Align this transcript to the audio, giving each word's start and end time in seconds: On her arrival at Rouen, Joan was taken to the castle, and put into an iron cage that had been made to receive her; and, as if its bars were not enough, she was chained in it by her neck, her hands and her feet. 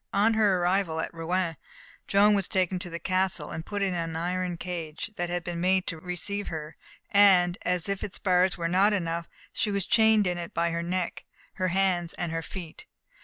On 0.13 0.33
her 0.33 0.57
arrival 0.57 0.99
at 0.99 1.13
Rouen, 1.13 1.57
Joan 2.07 2.33
was 2.33 2.47
taken 2.47 2.79
to 2.79 2.89
the 2.89 2.97
castle, 2.97 3.51
and 3.51 3.63
put 3.63 3.83
into 3.83 3.99
an 3.99 4.15
iron 4.15 4.57
cage 4.57 5.11
that 5.15 5.29
had 5.29 5.43
been 5.43 5.61
made 5.61 5.85
to 5.85 5.99
receive 5.99 6.47
her; 6.47 6.75
and, 7.11 7.55
as 7.61 7.87
if 7.87 8.03
its 8.03 8.17
bars 8.17 8.57
were 8.57 8.67
not 8.67 8.93
enough, 8.93 9.29
she 9.53 9.69
was 9.69 9.85
chained 9.85 10.25
in 10.25 10.39
it 10.39 10.55
by 10.55 10.71
her 10.71 10.81
neck, 10.81 11.23
her 11.53 11.67
hands 11.67 12.15
and 12.15 12.31
her 12.31 12.41
feet. 12.41 12.87